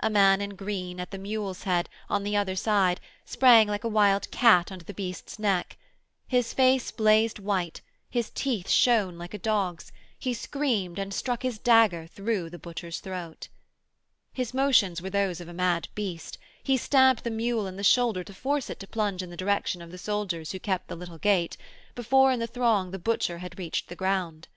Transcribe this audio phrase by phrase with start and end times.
[0.00, 3.88] A man in green at the mule's head, on the other side, sprang like a
[3.88, 5.78] wild cat under the beast's neck.
[6.26, 7.80] His face blazed white,
[8.10, 12.98] his teeth shone like a dog's, he screamed and struck his dagger through the butcher's
[12.98, 13.46] throat.
[14.32, 18.24] His motions were those of a mad beast; he stabbed the mule in the shoulder
[18.24, 21.18] to force it to plunge in the direction of the soldiers who kept the little
[21.18, 21.56] gate,
[21.94, 24.48] before in the throng the butcher had reached the ground.